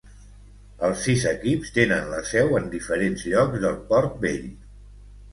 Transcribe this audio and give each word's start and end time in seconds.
Els 0.85 1.01
sis 1.07 1.25
equips 1.31 1.73
tenen 1.75 2.07
la 2.13 2.21
seu 2.29 2.57
en 2.59 2.65
diferents 2.71 3.25
llocs 3.33 3.61
del 3.65 3.77
Port 3.91 4.17
Vell 4.25 4.49